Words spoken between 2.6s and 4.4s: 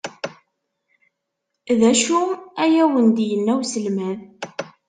ay awent-d-yenna uselmad?